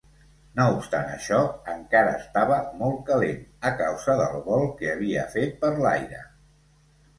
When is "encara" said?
1.73-2.15